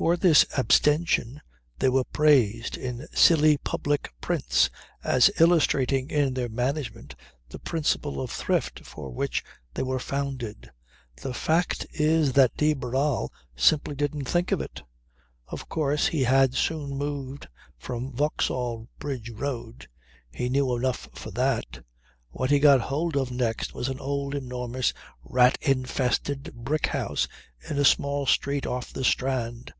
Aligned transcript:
For 0.00 0.16
this 0.16 0.46
abstention 0.56 1.42
they 1.78 1.90
were 1.90 2.04
praised 2.04 2.78
in 2.78 3.06
silly 3.12 3.58
public 3.58 4.10
prints 4.22 4.70
as 5.04 5.30
illustrating 5.38 6.08
in 6.08 6.32
their 6.32 6.48
management 6.48 7.14
the 7.50 7.58
principle 7.58 8.18
of 8.18 8.30
Thrift 8.30 8.86
for 8.86 9.10
which 9.10 9.44
they 9.74 9.82
were 9.82 9.98
founded. 9.98 10.70
The 11.20 11.34
fact 11.34 11.84
is 11.92 12.32
that 12.32 12.56
de 12.56 12.72
Barral 12.72 13.30
simply 13.54 13.94
didn't 13.94 14.24
think 14.24 14.52
of 14.52 14.62
it. 14.62 14.82
Of 15.48 15.68
course 15.68 16.06
he 16.06 16.22
had 16.24 16.54
soon 16.54 16.96
moved 16.96 17.48
from 17.76 18.14
Vauxhall 18.16 18.88
Bridge 18.98 19.28
Road. 19.28 19.86
He 20.32 20.48
knew 20.48 20.74
enough 20.74 21.10
for 21.14 21.30
that. 21.32 21.84
What 22.30 22.50
he 22.50 22.58
got 22.58 22.80
hold 22.80 23.18
of 23.18 23.30
next 23.30 23.74
was 23.74 23.88
an 23.90 24.00
old, 24.00 24.34
enormous, 24.34 24.94
rat 25.22 25.58
infested 25.60 26.54
brick 26.54 26.86
house 26.86 27.28
in 27.68 27.76
a 27.76 27.84
small 27.84 28.24
street 28.24 28.64
off 28.66 28.94
the 28.94 29.04
Strand. 29.04 29.74